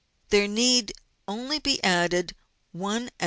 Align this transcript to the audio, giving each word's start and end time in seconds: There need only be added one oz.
There 0.29 0.47
need 0.47 0.93
only 1.27 1.59
be 1.59 1.79
added 1.83 2.33
one 2.71 3.03
oz. 3.19 3.19